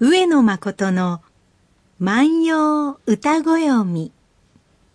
[0.00, 1.22] 上野誠の
[1.98, 4.12] 万葉歌ごよみ。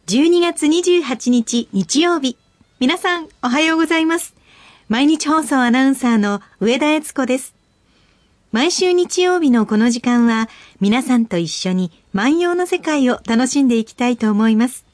[0.08, 2.38] 12月28日日曜日。
[2.80, 4.34] 皆さん、おはようございます。
[4.88, 7.54] 毎日放送アナウンサーの上田悦子です。
[8.54, 10.48] 毎週日曜日のこの時間は、
[10.80, 14.86] 皆さんと一緒に万葉の世界を楽しんでいきたいと思います。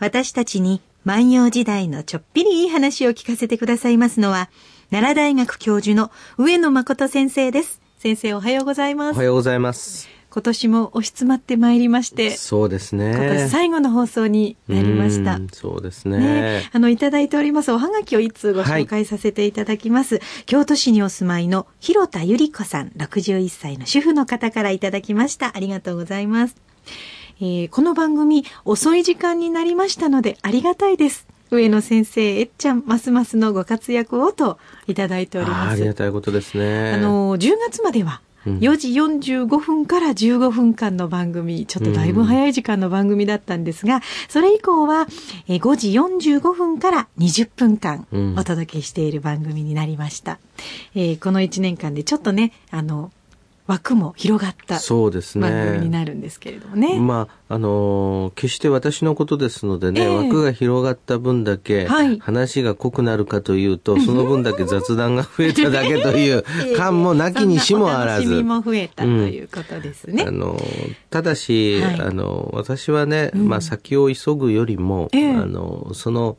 [0.00, 4.50] 私たちに万葉時代のちょっぴりいい話を聞かせてくださいますのは、
[4.90, 7.83] 奈良大学教授の上野誠先生です。
[8.04, 9.16] 先生おはようございます。
[9.16, 10.10] おはようございます。
[10.28, 12.36] 今年も押し詰まってまいりまして。
[12.36, 13.14] そうですね。
[13.14, 15.40] 今年最後の放送になりました。
[15.54, 20.16] そうですね、ね、あの、いただいておりますおはがきを一通ご紹介させていただきます。
[20.16, 25.56] はい、京都市にお住まいの広田ゆり子さん、61歳の主婦の方からいただきました。
[25.56, 26.56] ありがとうございます。
[27.40, 31.26] えー、この番組、遅い時間になりましたので、ありがたいです。
[31.50, 35.72] 上野先生、えっちゃん、ますますのご活躍をといただいております。
[35.72, 36.92] ありがたいことですね。
[36.92, 45.06] あの、10月までは、4時45分から15分間の番組、ちょっとだいぶ早い時間の番組だったんですが、それ以降は
[45.48, 48.06] 5時45分から20分間
[48.36, 50.38] お届けしている番組になりました。
[50.94, 53.10] えー、この1年間でちょっとね、あの、
[53.66, 54.78] 枠も広がった
[55.40, 56.94] 番組になるんですけれどもね。
[56.94, 61.86] ねまあ、あのー、決して私のことですのでね、えー、枠が広がった分だけ、
[62.20, 66.44] 話が濃くなるかというと、その分だけ雑談が増えただけという
[66.76, 68.42] 感もなきにしもあらず。
[68.42, 70.24] も増えたということですね。
[70.24, 70.60] うん、あの
[71.08, 76.36] ただし、はい、あの、私はね、まあ、先を急ぐよりも、えー、あの、その、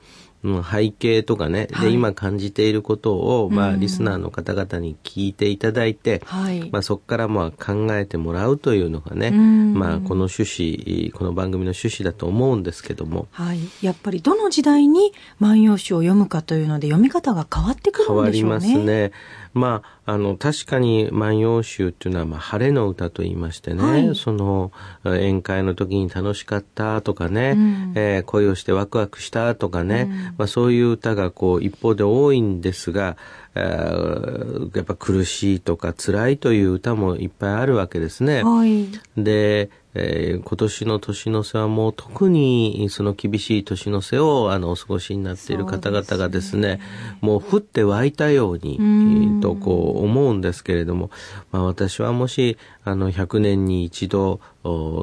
[0.63, 13.27] 背景とかね、で、今感じていることを、まあ、リスナーの方々に聞いていただいて、はい、まあ、そこからまあ考えてもらうというのがね、まあ、この趣旨、この番組の趣旨だと思うんですけども。
[13.31, 13.59] はい。
[13.81, 18.23] やっぱりどの時代に万葉集を読むかというので、読み方が変わってくるんでしょうね。
[18.23, 19.11] 変わりますね。
[19.55, 24.73] まあ、あの、確かに万葉集っていうのは、まあ、晴れの歌と言いましてね、はい、その、
[25.05, 33.17] 宴会の時に楽しかったとかね、うん、えー、恋をしてワクワクしたとかね、うん、まあ、そういう歌がこう、一方で多いんですが、
[33.55, 38.43] えー、やっぱ苦しいとか辛いという歌もいっぱいあるわけですね。
[38.43, 38.87] はい、
[39.17, 46.81] で、えー、今年の年の瀬はもう特にその厳しい年の瀬をあのお過ごしになっている方々がですね、
[47.23, 51.09] うもう降って湧いたように、とこう思うんですけれども、
[51.51, 54.41] まあ私はもしあの100年に一度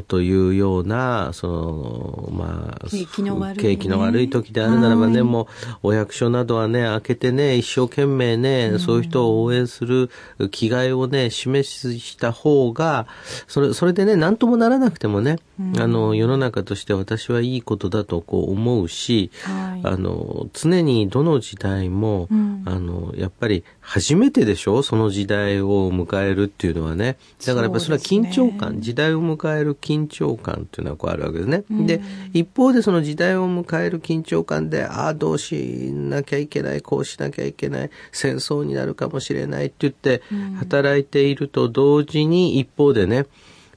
[0.09, 5.45] というような、その、まあ、景気の悪い、ね、景気の悪い時であるならばね、も
[5.83, 10.11] うお役所などはね、開けてね、一生懸命ね、そういう人を応援する
[10.51, 13.07] 気概をね、示した方が、
[13.47, 15.39] それ、それでね、なんともならなくてもね、
[15.79, 24.83] あの、世の中として私はいいことだとこう思うし、はい、あの、常にどの時代も、うん、あの、やっぱり初めてでしょ？
[24.83, 27.17] その時代を迎えるっていうのはね。
[27.47, 31.65] だからやっぱりそれは緊張感、ね、時代を迎える緊張感っていうのはこうあるわけですね。
[31.71, 32.01] うん、で、
[32.33, 40.23] 一方でその時代を迎える緊張感で、ああ、どうしなきゃいけない、こうしなきゃいけない、戦争になるかもしれないって言って
[40.59, 43.27] 働いていると同時に一方でね、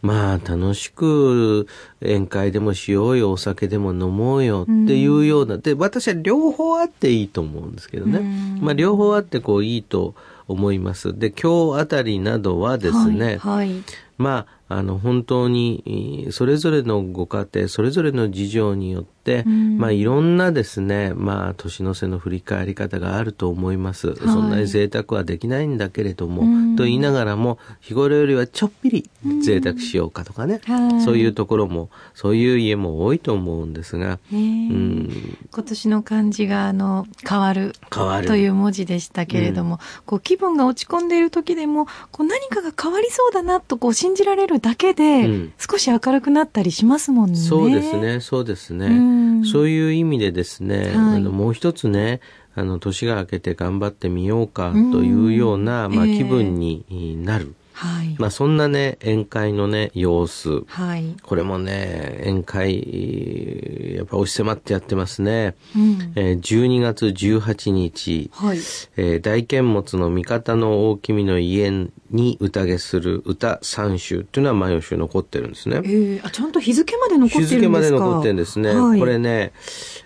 [0.05, 1.67] まあ楽しく
[2.01, 8.21] 宴会でもしようよ、お酒でも飲もうよっていうような、で、私は両方あっていいと思うんですけどね。
[8.61, 10.13] まあ両方あってこういいと
[10.47, 11.17] 思います。
[11.17, 13.83] で、今日あたりなどはですね、はいはい、
[14.17, 19.14] まあ、あの、本当に、それぞれのご家庭、それぞれの事情によって、
[19.45, 24.09] うん、まあ、いろんなですね、まあ、年の瀬の振り返り方があると思います。
[24.09, 29.09] はい、そんなに贅沢はできないんだけれども、うん、と言いながらも、日頃よりはちょっぴり
[29.41, 37.73] 贅沢しようかとかね、うん、そういうところも、そういう家も多いと思うんですが、うん、今年の漢字が、あの、変わる。
[37.93, 38.27] 変わる。
[38.27, 47.35] という文字でしたけれども、こう、気分が落ち込んでいる時でも、こう、何かが変わりそうだなと、こう、信じられるだけで、少し明るくなったりしますもんね。
[47.37, 49.14] そうですね、そうですね。
[49.41, 52.21] うそういう意味でですね、はい、あのもう一つね、
[52.55, 56.85] あの、年が明けて頑張ってみようかというような、まあ、気分に
[57.23, 57.53] なる。
[57.77, 60.63] はい、まあそんなね、宴会のね、様子。
[60.67, 65.55] はい、これもね、宴会、やっぱ押し迫ってやってますね。
[65.75, 68.57] うん、えー、12月18日、はい
[68.95, 71.69] えー、大剣物の味方の大君の家
[72.11, 75.81] に宴する歌三首っていうのは万葉集残ってるんですね。
[75.83, 77.55] えー、あ、ちゃんと日付まで残ってるんですか？
[77.55, 78.69] 日付まで残ってるんですね。
[78.73, 79.51] はい、これね、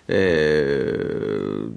[0.08, 1.72] えー、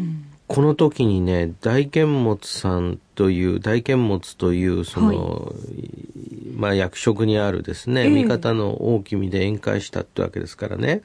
[0.00, 5.90] うんこの時にね、大剣物さんという、大剣物という、その、はい、
[6.54, 11.02] まあ役職にあるですね、えー、味方の大君で宴会したってわけですからね、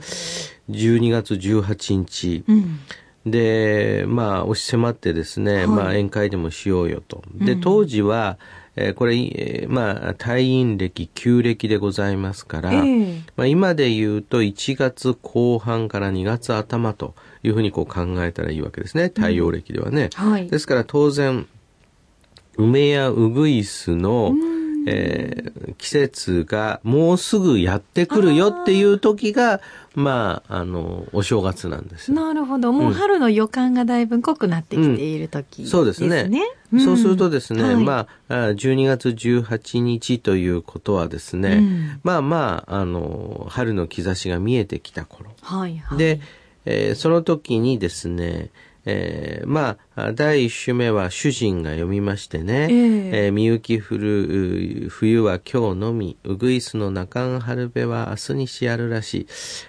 [0.70, 2.80] 12月18日、うん。
[3.26, 7.24] で、まあ、押し迫ってですね、はい、まあ、宴会でもしようよと。
[7.36, 8.40] で、当時は、
[8.76, 19.06] えー、これ、えー、まあ、退院歴、旧暦でございますから、えー、まあ、今で言うと1月後半から2月頭というふうにこう考えたらいいわけですね。
[19.06, 20.10] 太陽暦ではね。
[20.20, 21.48] うんはい、ですから当然、
[22.58, 24.34] 梅やうぐいすの、
[24.88, 29.62] えー、季節がもうすぐやってくるよっていう時が、
[29.94, 32.72] まあ、あの、お正月なんですなるほど。
[32.72, 35.64] もう春の予感がだいぶ濃くなってきている時、ね。
[35.66, 36.30] うん、そうですね。
[36.74, 45.32] うん、そうするとですね、はい、まあ、12月18日ということはですね、うん、まあまあ、あの、春の兆しが見えてきた頃。
[45.42, 46.22] はいはい、で、
[46.66, 48.52] えー、その時にですね、
[48.86, 59.28] えー、まあ、第一首目は主人が読みましてね、えー、えー、みゆき降る冬は今日のみ、うぐいすの中ん春べは明日にしやるらしい。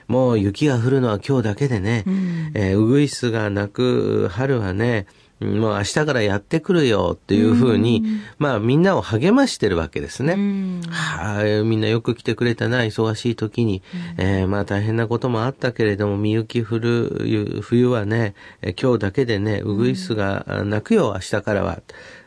[0.08, 5.06] もう雪が降るのは今日だけでね、うん、えー、うぐいすが鳴く春はね、
[5.42, 8.02] もう明日からやってくるよっていうふうに、
[8.38, 10.34] まあみんなを励ましてるわけですね。
[10.90, 13.82] はあ、みんなよく来てくれたな、忙しい時に。
[14.18, 18.34] えー、まあ大変なこともあったけれども、みゆき降る冬はね、
[18.80, 21.80] 今日だけでね、うぐいすが泣くよ、明日からは。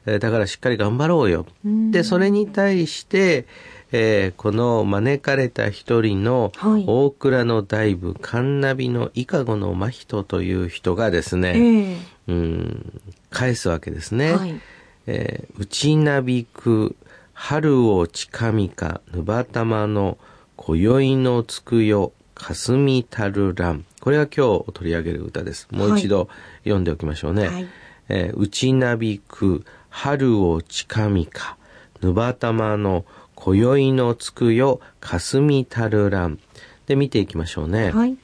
[0.06, 1.46] だからしっかり頑張ろうよ。
[1.64, 3.46] で、それに対して、
[3.92, 6.52] えー、この招かれた一人の
[6.88, 11.98] 大倉の大部、カンナビのイカゴの真人という人がですね、えー、
[12.28, 14.34] うん返すわけですね。
[14.34, 14.60] はい、
[15.08, 16.96] えー、内なびく
[17.34, 20.18] 春を近みかぬばたまの
[20.56, 23.86] 今宵のつくよ霞たるらん。
[24.02, 25.68] これが今日取り上げる歌です。
[25.72, 26.30] もう一度
[26.64, 27.48] 読んでおきましょうね。
[27.48, 27.68] はい、
[28.10, 31.58] えー、内なびく春を近みか
[32.02, 33.06] ぬばたまの
[33.36, 36.40] 今宵のつくよ霞たるらん。
[36.88, 37.92] で見ていきましょうね。
[37.92, 38.18] はい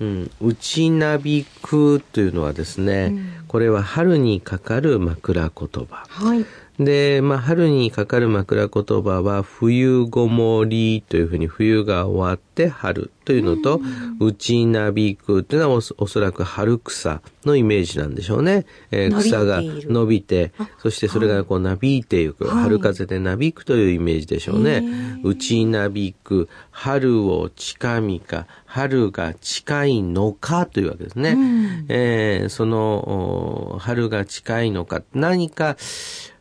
[0.00, 6.06] うん、内なびくというのはですね、うん、これは春にかかる枕言葉。
[6.08, 6.46] はい。
[6.78, 13.80] で、まあ、春にかかる枕言葉は、冬ごもりというふうに冬が終わって春というのと、
[14.20, 18.64] 内なびくというのはおそらく春草のイメージなんでしょうね。
[18.92, 24.84] えー、草が伸びて、そしてそれがこうなびいていく、はい、春風でなびくというイメージでしょうね。
[25.24, 31.30] 内なびく、春を近みか、春が近いのかというわけですね。
[31.32, 35.76] うん、えー、その、春が近いのか、何か、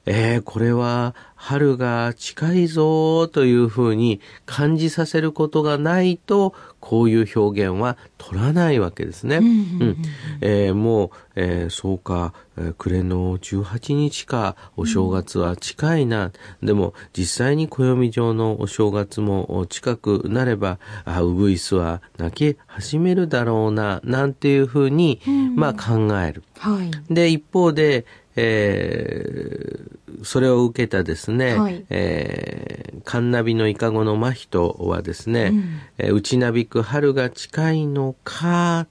[0.07, 9.39] えー、これは春が近いぞというふうに感じさせることがないと、こういう表現は取らないわけですね。
[9.39, 16.31] もう、えー、そうか、えー、暮れの18日か、お正月は近いな。
[16.62, 26.44] うん、でも、実際に暦上のお正月も近くなれば、あ、ウグイスは泣き始めるだろうな、なんていうふうに、うん、まあ考える。
[26.57, 28.06] はい、で、一方で、
[28.37, 38.87] えー、それを受けたですね、はい、えー、カンナビのイカゴの真人はですね、うん、えー、内なびく春が近いのか、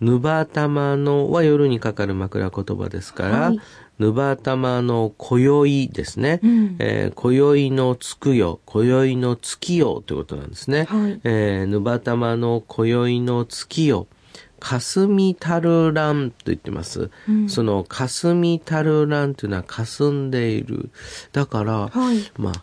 [0.00, 3.60] ぬばたまのは夜にかかる枕言葉ですから、はい、
[3.98, 10.84] ぬばたまの今宵ですね、うん、えー、今宵のつくよ、今宵の月よということなんですね。
[10.84, 14.06] はい、えー、ぬばたまの今宵の月よ。
[14.64, 17.10] 霞たるらんと言ってます。
[17.28, 20.88] うん、その霞たるらんというのは霞んでいる。
[21.32, 22.62] だから、はい、まあ、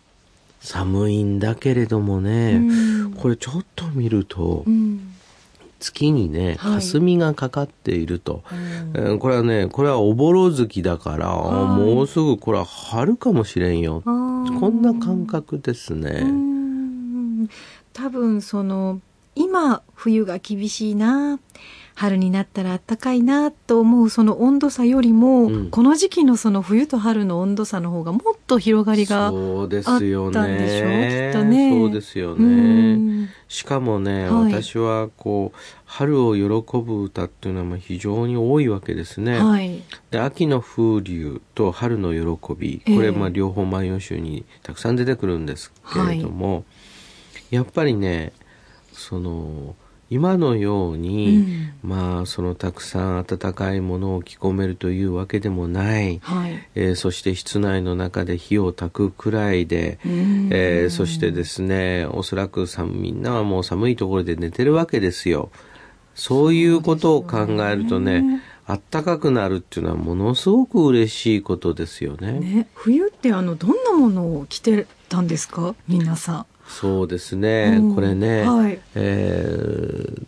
[0.61, 5.13] 寒いんだけれどもね、うん、これちょっと見ると、うん、
[5.79, 8.41] 月にね、霞がかかっていると。
[8.45, 8.59] はい、
[8.95, 14.01] えー、これはね、これはおぼろ月だから、はい、もうすぐこれは春かもしれんよ。
[14.03, 16.25] こんな感覚ですね。
[17.93, 19.01] 多分その、
[19.51, 21.37] 今冬が厳しいな
[21.93, 31.69] 春になったら暖かいなと思うその温度差よりも、うん、この時期のその冬と春の温度差の方がもっと広がりがあったんでしょうきっとね。
[31.69, 33.29] そうですよね。
[33.49, 39.39] しかもね、はい、私はこう春を喜ぶ歌っていうのは非常に多いわけですね。
[39.39, 46.61] はい、で秋の風流と春の喜びこれまあ両方万葉集にたくさん出てくるんですけれども、は
[47.51, 48.31] い、やっぱりね
[48.93, 49.75] その
[50.09, 51.37] 今のように、
[51.83, 65.49] うん、まあそのたくさん温かいものを着込めるというわけでもない、はい、えー、そして室内の中で火を焚くくらいで、えー、そしてですねおそらくさみんなはもう寒いところで寝てるわけですよ。
[66.13, 72.33] そういうことを考えるとねあったかくなるっていうのはものすごく嬉しいことですよね。
[72.33, 75.73] ね冬ってあのどんなものを着てたんですか？
[75.87, 76.45] 皆さん。
[76.79, 79.45] そうですね、うん、これね、はい、え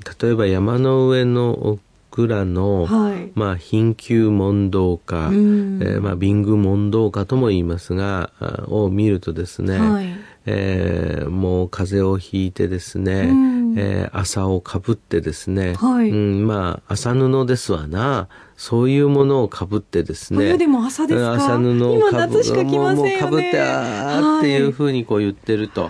[0.03, 1.79] ー、例えば山の上の
[2.11, 8.29] 僕らの、はい、まあ、貧窮問答家、えー、まあ、貧宮問答家とも言いますが、
[8.67, 10.13] を見るとですね、はい、
[10.45, 13.33] えー、もう風邪をひいてですね、
[13.75, 20.37] えー、朝をかぶってですね、はい、うん、まあ、朝布ですわな、そういうものをかぶってですね。
[20.37, 21.33] 冬でも朝ですか？
[21.33, 25.89] 朝布をかぶって、あーっていうふうにこう言ってると。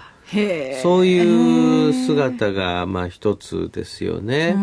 [0.82, 4.56] そういう姿が、まあ一つですよね。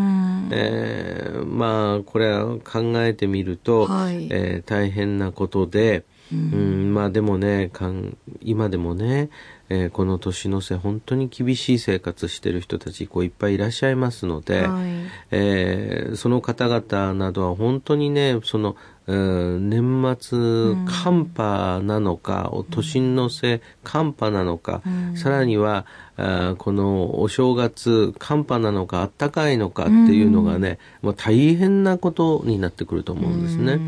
[0.50, 9.30] えー、まあこれは考えてみると、はい、えー、大変なことで、うん、まあでもねかん今でもね、
[9.70, 14.90] えー、この年の瀬本当に厳しい生活してる人たちこういっぱいいらっしゃいますので、はい、
[15.30, 20.38] えー、その方々などは本当にねその年末
[20.86, 25.86] 寒波なのか、うん、年の瀬寒波なのか、うん、さらには
[26.16, 33.80] あこのお正月寒波なのかあったかいのかっていうのがね、うん、もう大変なことになってくると思うんですね。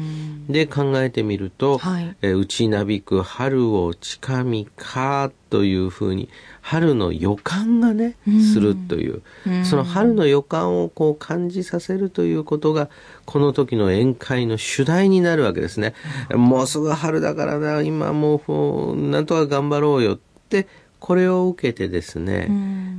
[0.49, 6.29] で考えてみると、はい、え内なびく春を近みかというふうに
[6.61, 8.17] 春の予感がね、
[8.53, 9.23] するという、
[9.65, 12.89] その春の予感をこう感じさせるということが
[13.25, 15.95] この時の宴会の主題になるわけですね。
[16.31, 18.37] もうすぐ春だからな今も
[18.93, 20.19] うなんとか頑張ろうよっ
[20.49, 20.67] て
[20.99, 22.49] これを受けてですね、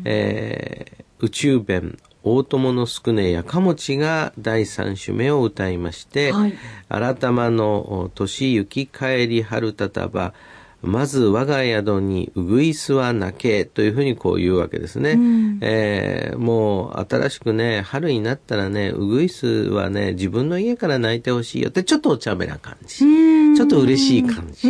[0.03, 6.53] えー、宇宙弁大友の宿根やかもちが第三首目を歌いまして、はい、
[6.89, 10.33] 新玉の年行き帰り春たたば、
[10.81, 15.11] まず我が宿にうぐいすは泣けというふうにこう言うわけですね。
[15.11, 22.99] うん、えー、もう新しくね、春になったらね、うぐいすはね、自分の家から泣いてほしいよって、ちょっとお茶目な感じ。
[22.99, 24.69] ちょっと嬉しい感じ。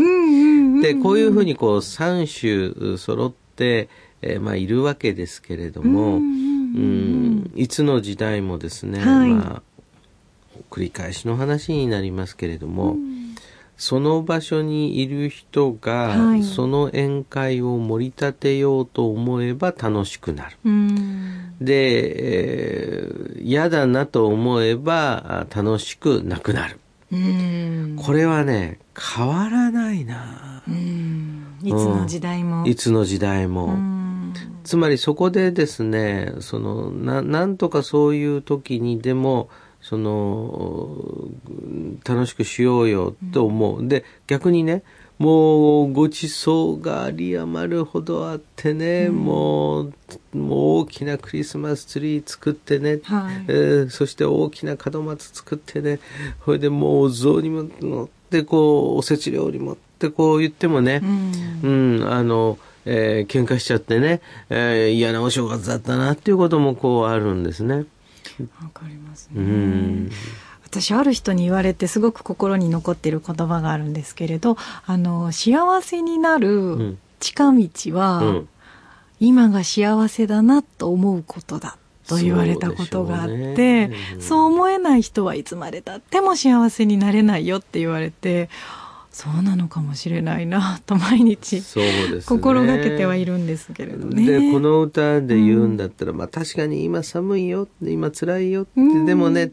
[0.81, 3.89] で、こういうふうにこう三種揃って、
[4.23, 6.52] えー、まあいるわけですけれども、うん
[7.55, 9.61] いつの時代もですね、はい、まあ
[10.71, 12.97] 繰り返しの話になりますけれども、
[13.77, 20.57] その場所にいる人が、はい、その宴会を盛り立てようと思えば楽しくなる。
[21.59, 26.79] で、えー、嫌だなと思えば楽しくなくなる。
[27.97, 28.79] これはね
[29.15, 30.63] 変わらないな。
[31.63, 32.65] いつの時代も。
[32.65, 34.02] いつの時代も。
[34.63, 39.49] つまりそこでですね、その、な、なんとかそういう時にでも、
[39.81, 41.29] その、
[42.07, 43.79] 楽しくしようよと思う。
[43.79, 44.83] うん、で、逆にね、
[45.19, 49.93] もうごちそうがあり余るほどあってね、うん、もう、
[50.33, 55.99] もう大きなクリスマスツリー作ってね、はい、えー、そして大きな門松作ってね、
[56.45, 61.07] それでもうお雑煮も乗って、こう、おせち料理持ってこう言ってもね、う
[61.67, 67.85] ん、うん、あの、えー、喧嘩しちゃってね、えー、嫌なお正月だったなっていうこともこうあるんですね。
[68.61, 69.41] わかりますね。
[69.41, 70.11] うん
[70.63, 78.49] 私ある人に言われてすごく心に残っている言葉があるんですけれどあの幸せになる近道は、うん、
[79.19, 88.49] 今が幸せだなと思うことだと言われたことがあってそう、ねうん、そう思えない人はいつまでたっても幸せになれないよって言われて
[89.13, 91.61] そうなのかもしれないなと毎日
[92.25, 94.25] 心がけてはいるんですけれどね。
[94.25, 99.51] でこの歌で言うんだったら、うん、まあ確かに今寒いよ今辛いよって、うん、でもね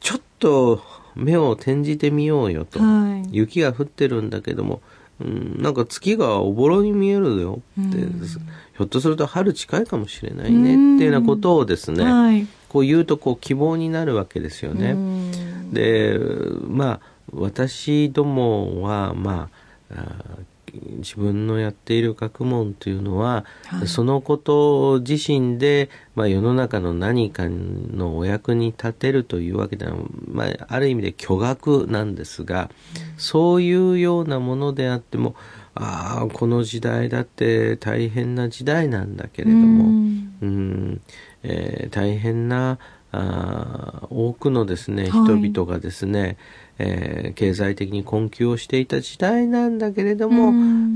[0.00, 0.82] ちょっと
[1.14, 4.82] 目を転じてみようよと、はい、雪が降ってるんだけども、
[5.20, 14.96] うん、なんか月がおぼろに見えるよって、うん、ひょっとすると春近いかもしれないねっていうようなことをですね、はい、こう言うとこう希望になるわけですよね。
[15.72, 16.18] で
[16.66, 19.50] まあ私どもは、ま
[19.90, 20.04] あ、
[20.98, 29.94] 自分のやっている学問というのは、はい、そのこと自身で、まあ、世の中の何かのお役に立てるというわけでは、
[30.26, 35.34] まあ、ある意味で巨額なんですが、うん、そういうようなものであっても
[35.76, 41.00] ああこの時代だって大変な時代なんだけれども、うん、うん。
[41.44, 42.78] えー、大変な
[43.16, 46.36] あ多くのですね、人々がですね、
[46.78, 50.50] えー、経済的に困窮をしていた時代なんだけれども、う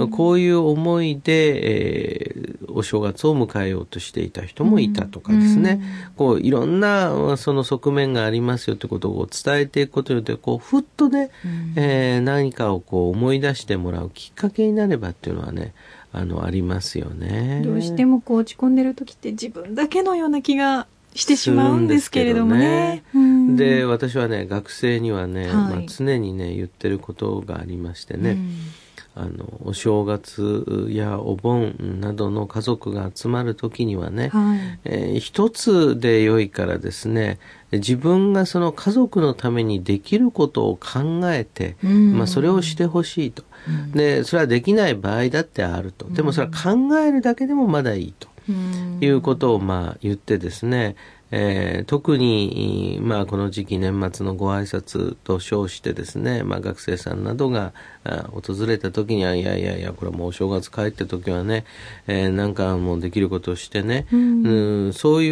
[0.04, 15.75] ん、こういう思いで、えー、お正月を迎えようとしていた人もいたとかですね、うん、こういろんなその側面がありますよということを伝えていくことによってこうふっとね、うん、えー、何かをこう思い出してもらうきっかけになればっていうのはね
[16.12, 17.62] あのありますよね。
[17.64, 20.87] どうしてもこう落ち込んでる時って自分だけのような気が
[21.18, 23.02] してしまうんですけれどもね。
[23.56, 28.38] で、私はね、学生にはね、はい、まあ、常にね、言ってることがありましてね、
[29.16, 37.40] あのお正月やお盆などの家族が集まる時にはね、はい、えー、一つで良いからですね
[37.72, 43.42] 自分がその家族のためにできることを考えて、まあ、それをしてほしいと、
[43.92, 46.08] でそれはできない場合だってあると。
[46.08, 48.27] でもそれは考えるだけでもまだいいと。
[49.00, 50.96] いうことをまあ言ってですね、
[51.30, 57.73] えー、特に、まあ、この時期年末のご挨拶と称してですね、まあ、学生さんなどが
[58.32, 61.64] 訪れた時には、いやいやいや、これもうお正月帰った時はね、
[62.06, 65.30] えー、なんかもうできることをしてね、うん、うんそうい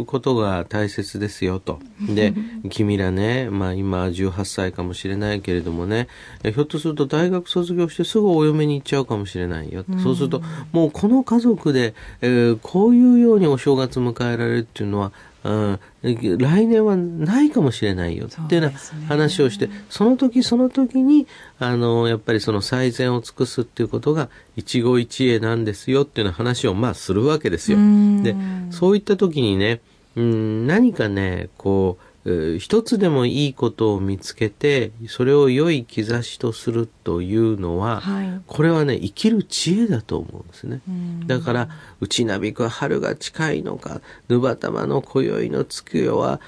[0.00, 1.80] うことが大切ですよと。
[2.08, 2.32] で、
[2.70, 6.08] 君らね、まあ今18歳かもしれないけれどもね、
[6.42, 9.84] ひょっとすると大学卒業してすぐお嫁に行っちゃうかもしれないよ。
[9.88, 10.42] うん、そうすると、
[10.72, 15.01] もうこの家族で、えー、こういうようにお正月迎えられるっていうのは、
[15.44, 21.26] うん、来年はないかもしれないよっていうような話をして、その時その時に、
[21.58, 27.78] あの、やっぱりその最善を尽くすっていうことが一期一会なんですよっていうような話をまあするわけですよ。
[28.22, 28.36] で、
[28.70, 29.80] そういった時にね、
[30.14, 32.11] うん、何かね、こう、
[32.58, 40.80] 一つでもいいことを見つけてそれを良い兆しとするというのは、はい、これはね生きる知恵だと思うんですね。
[41.26, 41.68] だから
[42.00, 46.40] 内なびく春が近いのかぬばたまの今宵の月夜は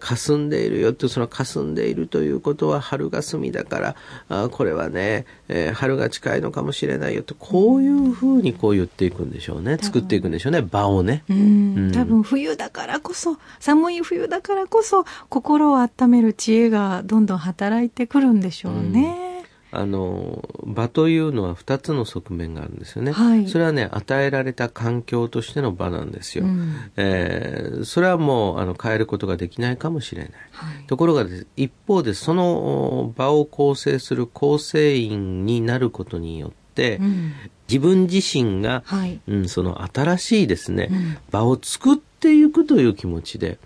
[0.00, 3.96] 霞んでいるよってその霞んでいるということは春霞だから
[4.30, 9.76] あこれはね、えー、春が近いのかもしれないよとこういうふうにこう言っていくんでしょうね。
[9.80, 10.62] 作っていくんでしょうね。
[10.62, 19.22] 場をね、うん、多分冬だからこそ寒い冬だからこそ心を温める知恵がどんどん働いてくるんでしょうね。
[19.22, 19.28] うん。
[19.70, 37.32] あの場というのは2つの側面があるんですよね、はい、それはね与えられた環境としての場なんですよ、うん、えー、それはもうあの変えることができないかもしれない、はい、ところが一方でその場を構成する構成員になることによって、うん、
[37.68, 40.88] 自分自身が、はい、うん、その新しいですね、
[41.30, 43.58] 場を作ってっていくという気持ちで、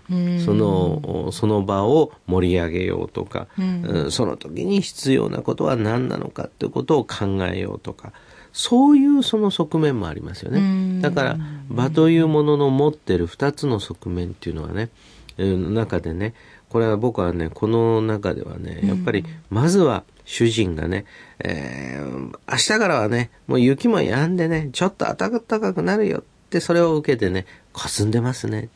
[0.45, 8.13] その、その場を盛り上げようとか、うん、その時に必要なことは何なのかっていうことを考えようとか、
[8.51, 11.01] そういうその側面もありますよね。
[11.01, 14.89] だから、場というものの持ってる二つの側面っていうのはね、
[15.37, 16.35] 中でね、
[16.69, 21.05] これは僕はね、この中ではね、やっぱり、まずは主人がね、
[21.39, 28.69] えー、明日からはね、もう雪も止んでね、ちょっと暖かくなるよってそれを受けてね、霞んでますね。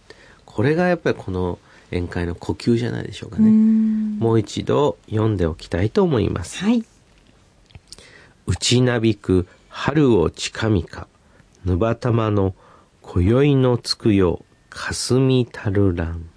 [0.45, 1.59] これがやっぱりこの
[1.91, 3.49] 宴会の呼吸じゃないでしょうかね。
[4.19, 6.63] もう一度読んでおきたいと思います。
[6.63, 6.83] はい。
[8.45, 11.07] 内なびく春を近みか、
[11.65, 12.55] ぬばたまの
[13.01, 16.29] 今宵のつくよ、霞たるらん。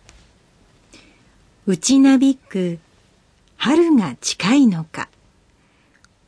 [1.66, 2.78] 内なびく
[3.56, 5.08] 春が近いのか、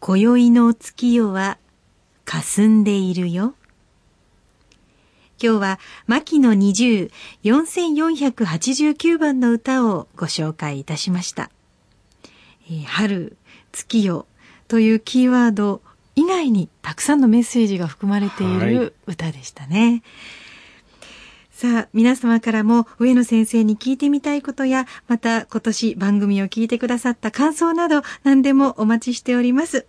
[0.00, 1.58] 今宵の月夜は
[2.24, 3.54] 霞んでいるよ。
[5.42, 7.10] 今日は、牧野二十
[7.42, 11.50] 4489番の歌をご紹介いたしました。
[12.70, 13.36] えー、春、
[13.72, 14.24] 月夜
[14.68, 15.82] というキーワード
[16.14, 19.80] 以外にたくさんのメッセージが含まれている歌でしたね。
[19.80, 20.02] はい
[21.62, 29.86] さあ、皆様からも上野先生に聞いてみたいことや、また今年番組を聞いてくださった感想など何でもお待ちしております。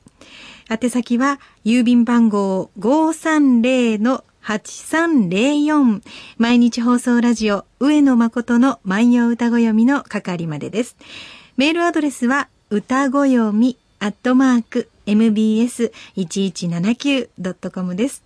[0.70, 6.02] 宛先は、郵便番号530 8304
[6.38, 10.98] 毎日放送ラジオ上野誠の万葉歌ご読みの係までです。
[11.56, 18.22] メールアドレスは歌ご読みアットマーク mbs1179.com です。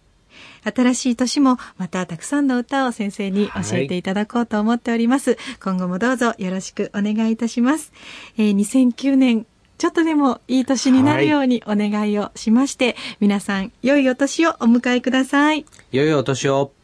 [0.64, 5.30] 新しい年もまたたくさんの歌を先生に教えていただこうと思っております。
[5.32, 7.94] はい、今後もどうぞよろしくお願いいたします。
[8.38, 9.46] えー、2009年
[9.78, 15.68] ちょっとでもいい年になるようにお願いをしまして、はい、皆さん良いお年をお迎えください。
[15.92, 16.77] 良いお年を。